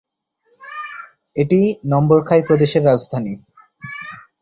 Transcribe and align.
এটি 1.35 1.59
নম্বর 1.91 2.19
খাই 2.27 2.41
প্রদেশের 2.47 2.83
রাজধানী। 2.85 3.33